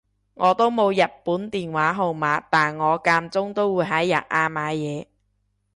[0.33, 5.05] 我都冇日本電話號碼但我間中都會喺日亞買嘢